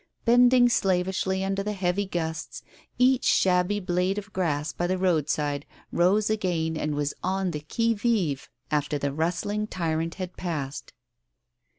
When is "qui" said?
7.61-7.93